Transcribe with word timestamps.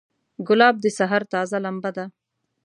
ګلاب 0.47 0.75
د 0.81 0.85
سحر 0.97 1.21
تازه 1.33 1.57
لمبه 1.65 1.91
ده. 1.97 2.05